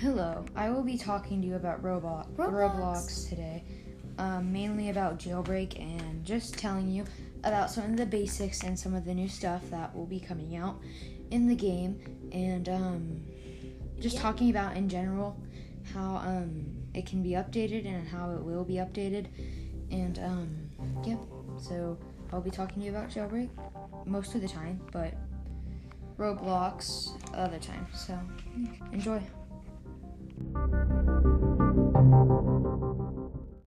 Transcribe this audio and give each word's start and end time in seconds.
Hello, 0.00 0.46
I 0.56 0.70
will 0.70 0.82
be 0.82 0.96
talking 0.96 1.42
to 1.42 1.46
you 1.46 1.56
about 1.56 1.82
Roblox, 1.82 2.26
Roblox. 2.36 2.72
Roblox 2.72 3.28
today, 3.28 3.62
um, 4.16 4.50
mainly 4.50 4.88
about 4.88 5.18
jailbreak 5.18 5.78
and 5.78 6.24
just 6.24 6.56
telling 6.56 6.90
you 6.90 7.04
about 7.44 7.70
some 7.70 7.84
of 7.84 7.96
the 7.98 8.06
basics 8.06 8.62
and 8.62 8.78
some 8.78 8.94
of 8.94 9.04
the 9.04 9.12
new 9.12 9.28
stuff 9.28 9.60
that 9.68 9.94
will 9.94 10.06
be 10.06 10.18
coming 10.18 10.56
out 10.56 10.80
in 11.30 11.46
the 11.46 11.54
game, 11.54 12.00
and 12.32 12.70
um, 12.70 13.20
just 14.00 14.14
Yeah. 14.16 14.22
talking 14.22 14.48
about 14.48 14.74
in 14.74 14.88
general 14.88 15.36
how 15.92 16.16
um, 16.16 16.64
it 16.94 17.04
can 17.04 17.22
be 17.22 17.32
updated 17.32 17.84
and 17.84 18.08
how 18.08 18.30
it 18.30 18.42
will 18.42 18.64
be 18.64 18.76
updated, 18.76 19.26
and 19.90 20.18
um, 20.20 20.70
yep. 21.04 21.18
yeah. 21.18 21.58
So 21.58 21.98
I'll 22.32 22.40
be 22.40 22.50
talking 22.50 22.76
to 22.76 22.84
you 22.86 22.90
about 22.90 23.10
jailbreak 23.10 23.50
most 24.06 24.34
of 24.34 24.40
the 24.40 24.48
time, 24.48 24.80
but 24.92 25.12
Roblox 26.16 27.10
other 27.34 27.58
time. 27.58 27.86
So 27.94 28.18
enjoy. 28.92 29.20